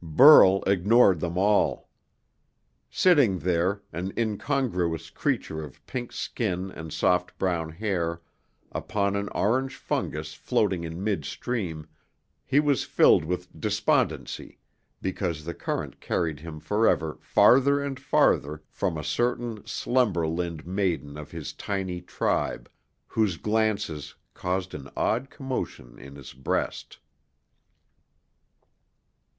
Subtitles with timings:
[0.03, 1.87] Burl ignored them all.
[2.89, 8.19] Sitting there, an incongruous creature of pink skin and soft brown hair
[8.71, 11.85] upon an orange fungus floating in midstream,
[12.47, 14.57] he was filled with despondency
[15.03, 21.15] because the current carried him forever farther and farther from a certain slender limbed maiden
[21.15, 22.71] of his tiny tribe,
[23.05, 26.97] whose glances caused an odd commotion in his breast.